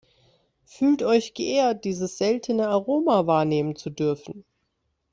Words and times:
Fühlt 0.65 1.03
euch 1.03 1.35
geehrt, 1.35 1.85
dieses 1.85 2.17
seltene 2.17 2.69
Aroma 2.69 3.27
wahrnehmen 3.27 3.75
zu 3.75 3.91
dürfen! 3.91 4.43